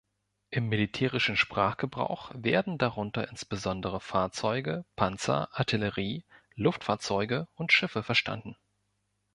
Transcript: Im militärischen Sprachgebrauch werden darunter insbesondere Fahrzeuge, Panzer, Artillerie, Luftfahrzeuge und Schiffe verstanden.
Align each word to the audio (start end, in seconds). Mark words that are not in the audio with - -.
Im 0.49 0.67
militärischen 0.67 1.37
Sprachgebrauch 1.37 2.31
werden 2.33 2.79
darunter 2.79 3.27
insbesondere 3.29 3.99
Fahrzeuge, 3.99 4.83
Panzer, 4.95 5.49
Artillerie, 5.51 6.23
Luftfahrzeuge 6.55 7.47
und 7.53 7.71
Schiffe 7.71 8.01
verstanden. 8.01 8.55